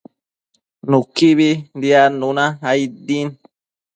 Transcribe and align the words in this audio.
Nuquibi 0.89 1.49
diadnuna 1.81 2.45
aid 2.71 2.91
din 3.07 3.27